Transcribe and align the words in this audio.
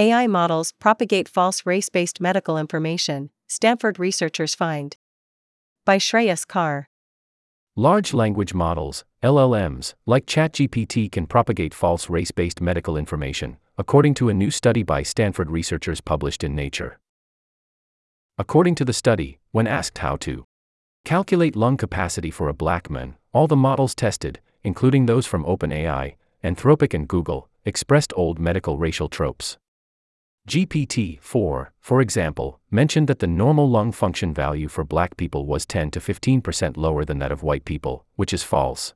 AI 0.00 0.28
models 0.28 0.70
propagate 0.78 1.28
false 1.28 1.66
race 1.66 1.88
based 1.88 2.20
medical 2.20 2.56
information, 2.56 3.30
Stanford 3.48 3.98
researchers 3.98 4.54
find. 4.54 4.96
By 5.84 5.98
Shreyas 5.98 6.46
Kar. 6.46 6.88
Large 7.74 8.14
language 8.14 8.54
models, 8.54 9.04
LLMs, 9.24 9.94
like 10.06 10.24
ChatGPT 10.24 11.10
can 11.10 11.26
propagate 11.26 11.74
false 11.74 12.08
race 12.08 12.30
based 12.30 12.60
medical 12.60 12.96
information, 12.96 13.56
according 13.76 14.14
to 14.14 14.28
a 14.28 14.34
new 14.34 14.52
study 14.52 14.84
by 14.84 15.02
Stanford 15.02 15.50
researchers 15.50 16.00
published 16.00 16.44
in 16.44 16.54
Nature. 16.54 17.00
According 18.38 18.76
to 18.76 18.84
the 18.84 18.92
study, 18.92 19.40
when 19.50 19.66
asked 19.66 19.98
how 19.98 20.14
to 20.18 20.44
calculate 21.04 21.56
lung 21.56 21.76
capacity 21.76 22.30
for 22.30 22.48
a 22.48 22.54
black 22.54 22.88
man, 22.88 23.16
all 23.32 23.48
the 23.48 23.56
models 23.56 23.96
tested, 23.96 24.38
including 24.62 25.06
those 25.06 25.26
from 25.26 25.44
OpenAI, 25.44 26.14
Anthropic, 26.44 26.94
and 26.94 27.08
Google, 27.08 27.48
expressed 27.64 28.12
old 28.14 28.38
medical 28.38 28.78
racial 28.78 29.08
tropes. 29.08 29.58
GPT 30.48 31.20
4, 31.20 31.72
for 31.78 32.00
example, 32.00 32.58
mentioned 32.70 33.06
that 33.06 33.18
the 33.18 33.26
normal 33.26 33.68
lung 33.68 33.92
function 33.92 34.32
value 34.32 34.66
for 34.66 34.82
black 34.82 35.18
people 35.18 35.44
was 35.44 35.66
10 35.66 35.90
to 35.90 36.00
15% 36.00 36.78
lower 36.78 37.04
than 37.04 37.18
that 37.18 37.30
of 37.30 37.42
white 37.42 37.66
people, 37.66 38.06
which 38.16 38.32
is 38.32 38.42
false. 38.42 38.94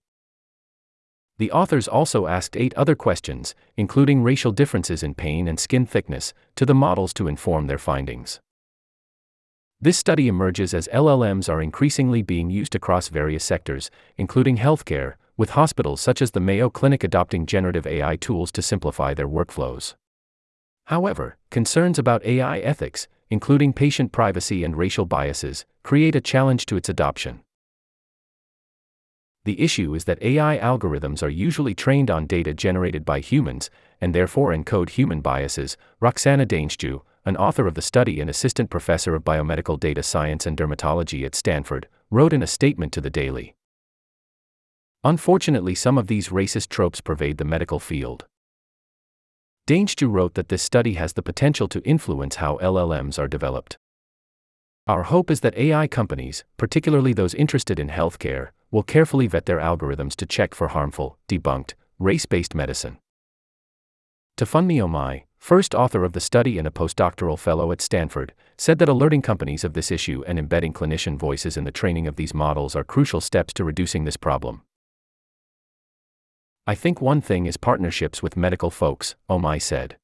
The 1.37 1.53
authors 1.53 1.87
also 1.87 2.27
asked 2.27 2.57
eight 2.57 2.73
other 2.73 2.95
questions, 2.95 3.55
including 3.77 4.23
racial 4.23 4.51
differences 4.51 5.03
in 5.03 5.15
pain 5.15 5.47
and 5.47 5.61
skin 5.61 5.85
thickness, 5.85 6.33
to 6.57 6.65
the 6.65 6.75
models 6.75 7.13
to 7.15 7.29
inform 7.29 7.67
their 7.67 7.77
findings. 7.77 8.41
This 9.79 9.99
study 9.99 10.29
emerges 10.29 10.73
as 10.73 10.89
LLMs 10.89 11.51
are 11.51 11.61
increasingly 11.61 12.23
being 12.23 12.49
used 12.49 12.75
across 12.75 13.09
various 13.09 13.45
sectors, 13.45 13.91
including 14.17 14.57
healthcare, 14.57 15.17
with 15.37 15.51
hospitals 15.51 16.01
such 16.01 16.23
as 16.23 16.31
the 16.31 16.41
Mayo 16.41 16.71
Clinic 16.71 17.05
adopting 17.05 17.45
generative 17.45 17.87
AI 17.87 18.17
tools 18.17 18.51
to 18.53 18.63
simplify 18.63 19.13
their 19.13 19.29
workflows. 19.29 19.97
However, 20.87 21.37
concerns 21.51 21.99
about 21.99 22.25
AI 22.25 22.59
ethics, 22.59 23.09
including 23.31 23.73
patient 23.73 24.13
privacy 24.13 24.65
and 24.65 24.77
racial 24.77 25.07
biases, 25.07 25.65
create 25.83 26.15
a 26.15 26.21
challenge 26.21 26.67
to 26.67 26.77
its 26.77 26.89
adoption. 26.89 27.41
The 29.45 29.61
issue 29.61 29.95
is 29.95 30.05
that 30.05 30.23
AI 30.23 30.59
algorithms 30.59 31.23
are 31.23 31.29
usually 31.29 31.75
trained 31.75 32.11
on 32.11 32.27
data 32.27 32.55
generated 32.55 33.05
by 33.05 33.19
humans, 33.19 33.71
and 34.01 34.15
therefore 34.15 34.53
encode 34.53 34.91
human 34.91 35.21
biases. 35.21 35.77
Roxana 35.99 36.47
Daneshjou, 36.47 37.01
an 37.25 37.37
author 37.37 37.67
of 37.67 37.75
the 37.75 37.83
study 37.83 38.21
and 38.21 38.31
assistant 38.31 38.71
professor 38.71 39.15
of 39.15 39.25
biomedical 39.25 39.81
data 39.81 40.03
science 40.03 40.47
and 40.47 40.57
dermatology 40.57 41.25
at 41.25 41.35
Stanford, 41.35 41.89
wrote 42.11 42.33
in 42.33 42.43
a 42.43 42.47
statement 42.47 42.93
to 42.93 43.01
the 43.01 43.11
Daily. 43.11 43.55
Unfortunately, 45.03 45.75
some 45.75 45.99
of 45.99 46.07
these 46.07 46.29
racist 46.29 46.69
tropes 46.69 47.01
pervade 47.01 47.39
the 47.39 47.45
medical 47.45 47.81
field. 47.81 48.27
Daneshjou 49.69 50.11
wrote 50.11 50.35
that 50.35 50.49
this 50.49 50.63
study 50.63 50.95
has 50.95 51.13
the 51.13 51.23
potential 51.23 51.69
to 51.69 51.81
influence 51.83 52.37
how 52.37 52.59
LLMs 52.59 53.19
are 53.19 53.29
developed. 53.29 53.79
Our 54.89 55.05
hope 55.05 55.31
is 55.31 55.41
that 55.41 55.57
AI 55.57 55.87
companies, 55.87 56.45
particularly 56.57 57.13
those 57.13 57.35
interested 57.35 57.79
in 57.79 57.89
healthcare, 57.89 58.49
will 58.73 58.83
carefully 58.83 59.29
vet 59.29 59.47
their 59.47 59.59
algorithms 59.59 60.17
to 60.17 60.27
check 60.27 60.55
for 60.55 60.69
harmful, 60.69 61.17
debunked, 61.29 61.75
race 62.01 62.27
based 62.27 62.57
medicine. 62.57 62.99
Tofunmi 64.37 64.79
Omiye, 64.79 65.25
first 65.39 65.75
author 65.77 66.03
of 66.03 66.13
the 66.13 66.21
study 66.21 66.59
and 66.59 66.67
a 66.67 66.71
postdoctoral 66.73 67.39
fellow 67.39 67.71
at 67.71 67.81
Stanford, 67.81 68.33
said 68.59 68.81
that 68.81 68.89
alerting 68.89 69.23
companies 69.23 69.63
of 69.63 69.75
this 69.75 69.93
issue 69.93 70.25
and 70.27 70.41
embedding 70.41 70.73
clinician 70.73 71.17
voices 71.17 71.57
in 71.57 71.63
the 71.63 71.71
training 71.71 72.09
of 72.09 72.17
these 72.17 72.35
models 72.35 72.75
are 72.75 72.83
crucial 72.83 73.21
steps 73.21 73.53
to 73.53 73.63
reducing 73.63 74.05
this 74.05 74.17
problem. 74.17 74.63
I 76.65 76.77
think 76.77 77.01
one 77.01 77.21
thing 77.21 77.47
is 77.47 77.57
partnerships 77.57 78.23
with 78.23 78.37
medical 78.37 78.71
folks, 78.71 79.17
Omiye 79.29 79.61
said. 79.61 79.97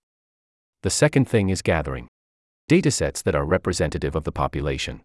The 0.83 0.91
second 0.91 1.28
thing 1.28 1.50
is 1.50 1.62
gathering 1.62 2.09
datasets 2.69 3.23
that 3.23 3.37
are 3.37 3.45
representative 3.45 4.17
of 4.17 4.25
the 4.25 4.33
population. 4.33 5.03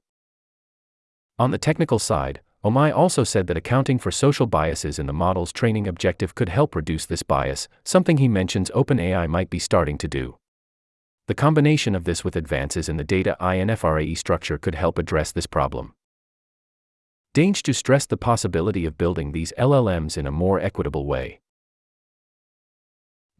On 1.37 1.51
the 1.51 1.59
technical 1.59 1.99
side, 1.99 2.41
Omiye 2.65 2.95
also 2.95 3.23
said 3.23 3.45
that 3.47 3.57
accounting 3.57 3.99
for 3.99 4.09
social 4.09 4.47
biases 4.47 4.97
in 4.97 5.05
the 5.05 5.13
model's 5.13 5.53
training 5.53 5.87
objective 5.87 6.33
could 6.33 6.49
help 6.49 6.75
reduce 6.75 7.05
this 7.05 7.21
bias, 7.21 7.67
something 7.85 8.17
he 8.17 8.27
mentions 8.27 8.71
OpenAI 8.71 9.27
might 9.29 9.51
be 9.51 9.59
starting 9.59 9.99
to 9.99 10.07
do. 10.07 10.37
The 11.27 11.35
combination 11.35 11.93
of 11.93 12.03
this 12.03 12.23
with 12.23 12.35
advances 12.35 12.89
in 12.89 12.97
the 12.97 13.03
data 13.03 13.37
infrastructure 13.39 14.57
could 14.57 14.75
help 14.75 14.97
address 14.97 15.31
this 15.31 15.47
problem. 15.47 15.93
Daneshjou 17.35 17.75
stressed 17.75 18.09
the 18.09 18.17
possibility 18.17 18.85
of 18.85 18.97
building 18.97 19.31
these 19.31 19.53
LLMs 19.57 20.17
in 20.17 20.25
a 20.25 20.31
more 20.31 20.59
equitable 20.59 21.05
way. 21.05 21.41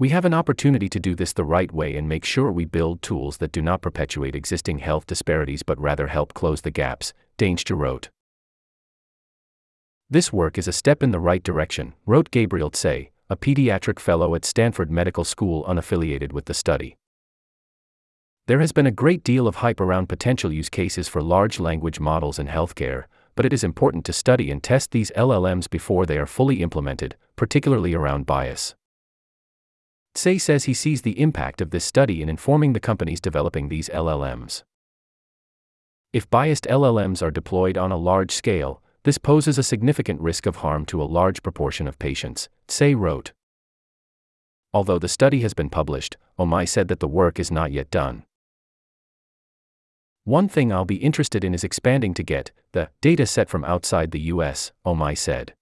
We 0.03 0.09
have 0.09 0.25
an 0.25 0.33
opportunity 0.33 0.89
to 0.89 0.99
do 0.99 1.15
this 1.15 1.31
the 1.31 1.45
right 1.45 1.71
way 1.71 1.95
and 1.95 2.09
make 2.09 2.25
sure 2.25 2.51
we 2.51 2.65
build 2.65 3.01
tools 3.01 3.37
that 3.37 3.53
do 3.53 3.61
not 3.61 3.81
perpetuate 3.81 4.35
existing 4.35 4.79
health 4.79 5.07
disparities 5.07 5.63
but 5.63 5.79
rather 5.79 6.07
help 6.07 6.33
close 6.33 6.59
the 6.59 6.71
gaps, 6.71 7.13
Daneshjou 7.37 7.77
wrote. 7.77 8.09
This 10.09 10.33
work 10.33 10.57
is 10.57 10.67
a 10.67 10.73
step 10.73 11.03
in 11.03 11.11
the 11.11 11.21
right 11.21 11.41
direction, 11.41 11.93
wrote 12.05 12.31
Gabriel 12.31 12.69
Tsay, 12.69 13.11
a 13.29 13.37
pediatric 13.37 13.97
fellow 13.97 14.35
at 14.35 14.43
Stanford 14.43 14.91
Medical 14.91 15.23
School 15.23 15.63
unaffiliated 15.63 16.33
with 16.33 16.47
the 16.47 16.53
study. 16.53 16.97
There 18.47 18.59
has 18.59 18.73
been 18.73 18.87
a 18.87 18.91
great 18.91 19.23
deal 19.23 19.47
of 19.47 19.55
hype 19.55 19.79
around 19.79 20.09
potential 20.09 20.51
use 20.51 20.69
cases 20.69 21.07
for 21.07 21.21
large 21.21 21.61
language 21.61 22.01
models 22.01 22.39
in 22.39 22.47
healthcare, 22.47 23.05
but 23.35 23.45
it 23.45 23.53
is 23.53 23.63
important 23.63 24.03
to 24.03 24.11
study 24.11 24.51
and 24.51 24.61
test 24.61 24.91
these 24.91 25.11
LLMs 25.15 25.69
before 25.69 26.05
they 26.05 26.17
are 26.17 26.25
fully 26.25 26.61
implemented, 26.61 27.15
particularly 27.37 27.93
around 27.93 28.25
bias. 28.25 28.75
Tsay 30.15 30.37
says 30.37 30.65
he 30.65 30.73
sees 30.73 31.01
the 31.01 31.19
impact 31.19 31.59
of 31.59 31.71
this 31.71 31.83
study 31.83 32.21
in 32.21 32.29
informing 32.29 32.73
the 32.73 32.79
companies 32.79 33.19
developing 33.19 33.69
these 33.69 33.89
LLMs. 33.89 34.63
If 36.11 36.29
biased 36.29 36.65
LLMs 36.65 37.23
are 37.23 37.31
deployed 37.31 37.77
on 37.77 37.91
a 37.91 37.97
large 37.97 38.31
scale, 38.31 38.81
this 39.03 39.17
poses 39.17 39.57
a 39.57 39.63
significant 39.63 40.21
risk 40.21 40.45
of 40.45 40.57
harm 40.57 40.85
to 40.85 41.01
a 41.01 41.05
large 41.05 41.41
proportion 41.41 41.87
of 41.87 41.97
patients, 41.97 42.47
Tsay 42.67 42.93
wrote. 42.93 43.33
Although 44.73 44.99
the 44.99 45.07
study 45.07 45.41
has 45.41 45.53
been 45.53 45.69
published, 45.69 46.17
Omiye 46.39 46.67
said 46.67 46.87
that 46.87 46.99
the 46.99 47.07
work 47.07 47.39
is 47.39 47.51
not 47.51 47.71
yet 47.71 47.89
done. 47.91 48.23
One 50.25 50.47
thing 50.47 50.71
I'll 50.71 50.85
be 50.85 50.95
interested 50.95 51.43
in 51.43 51.53
is 51.53 51.63
expanding 51.63 52.13
to 52.13 52.23
get 52.23 52.51
the 52.71 52.89
data 53.01 53.25
set 53.25 53.49
from 53.49 53.65
outside 53.65 54.11
the 54.11 54.21
US, 54.21 54.71
Omiye 54.85 55.17
said. 55.17 55.53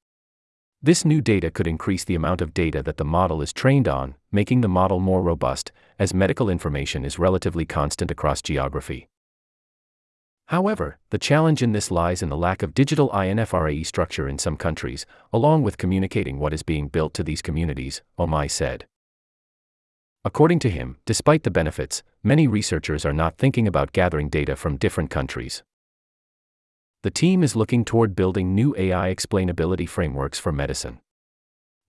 This 0.84 1.06
new 1.06 1.22
data 1.22 1.52
could 1.52 1.68
increase 1.68 2.04
the 2.04 2.16
amount 2.16 2.42
of 2.42 2.56
data 2.56 2.82
that 2.82 2.98
the 2.98 3.06
model 3.06 3.44
is 3.44 3.54
trained 3.54 3.88
on, 3.88 4.16
making 4.32 4.62
the 4.62 4.68
model 4.68 5.00
more 5.00 5.22
robust, 5.22 5.72
as 6.00 6.12
medical 6.12 6.50
information 6.50 7.06
is 7.06 7.20
relatively 7.20 7.66
constant 7.66 8.10
across 8.10 8.42
geography. 8.42 9.08
However, 10.48 10.98
the 11.12 11.20
challenge 11.20 11.62
in 11.62 11.74
this 11.74 11.92
lies 11.92 12.24
in 12.24 12.30
the 12.30 12.36
lack 12.36 12.64
of 12.64 12.74
digital 12.74 13.12
infrastructure 13.16 14.28
in 14.28 14.40
some 14.40 14.58
countries, 14.58 15.06
along 15.32 15.62
with 15.62 15.78
communicating 15.78 16.40
what 16.40 16.52
is 16.52 16.64
being 16.64 16.88
built 16.88 17.14
to 17.14 17.24
these 17.24 17.44
communities, 17.44 18.02
Omiye 18.18 18.50
said. 18.50 18.88
According 20.26 20.58
to 20.60 20.70
him, 20.72 20.98
despite 21.06 21.44
the 21.44 21.52
benefits, 21.52 22.02
many 22.24 22.48
researchers 22.48 23.06
are 23.06 23.14
not 23.14 23.38
thinking 23.38 23.68
about 23.68 23.94
gathering 23.94 24.30
data 24.30 24.56
from 24.56 24.78
different 24.78 25.12
countries 25.12 25.62
the 27.04 27.10
team 27.10 27.42
is 27.42 27.56
looking 27.56 27.84
toward 27.84 28.16
building 28.16 28.54
new 28.54 28.76
AI 28.78 29.14
explainability 29.14 29.90
frameworks 29.90 30.38
for 30.38 30.52
medicine. 30.52 31.00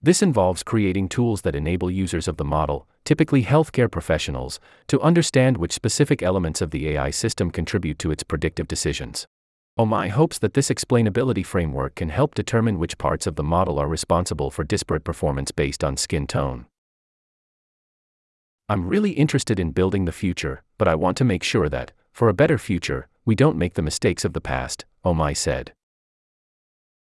This 0.00 0.22
involves 0.22 0.62
creating 0.62 1.10
tools 1.10 1.42
that 1.42 1.54
enable 1.54 1.90
users 1.90 2.26
of 2.26 2.38
the 2.38 2.46
model, 2.46 2.88
typically 3.04 3.44
healthcare 3.44 3.90
professionals, 3.90 4.58
to 4.88 5.00
understand 5.02 5.58
which 5.58 5.72
specific 5.72 6.22
elements 6.22 6.62
of 6.62 6.70
the 6.70 6.88
AI 6.88 7.10
system 7.10 7.50
contribute 7.50 7.98
to 7.98 8.10
its 8.10 8.22
predictive 8.22 8.66
decisions. 8.66 9.26
Omiye 9.78 10.08
hopes 10.08 10.38
that 10.38 10.54
this 10.54 10.70
explainability 10.70 11.44
framework 11.44 11.94
can 11.94 12.08
help 12.08 12.34
determine 12.34 12.78
which 12.78 12.98
parts 12.98 13.26
of 13.26 13.36
the 13.36 13.44
model 13.44 13.78
are 13.78 13.88
responsible 13.88 14.50
for 14.50 14.64
disparate 14.64 15.04
performance 15.04 15.50
based 15.50 15.84
on 15.84 15.98
skin 15.98 16.26
tone. 16.26 16.66
I'm 18.68 18.88
really 18.88 19.10
interested 19.10 19.60
in 19.60 19.72
building 19.72 20.06
the 20.06 20.12
future, 20.12 20.62
but 20.78 20.88
I 20.88 20.94
want 20.94 21.18
to 21.18 21.24
make 21.24 21.42
sure 21.42 21.68
that, 21.68 21.92
for 22.12 22.30
a 22.30 22.34
better 22.34 22.56
future, 22.56 23.08
we 23.24 23.34
don't 23.34 23.58
make 23.58 23.74
the 23.74 23.82
mistakes 23.82 24.24
of 24.24 24.32
the 24.32 24.41
past, 24.41 24.84
Omiye 25.04 25.37
said. 25.37 25.72